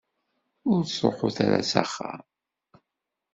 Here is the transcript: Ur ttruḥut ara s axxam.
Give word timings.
Ur 0.71 0.79
ttruḥut 0.83 1.37
ara 1.45 1.59
s 1.71 1.73
axxam. 1.81 2.21